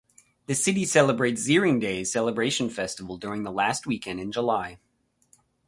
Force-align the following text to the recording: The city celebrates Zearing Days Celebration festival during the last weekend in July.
The 0.47 0.55
city 0.55 0.85
celebrates 0.85 1.43
Zearing 1.43 1.79
Days 1.79 2.11
Celebration 2.11 2.71
festival 2.71 3.17
during 3.19 3.43
the 3.43 3.51
last 3.51 3.85
weekend 3.85 4.19
in 4.19 4.31
July. 4.31 4.79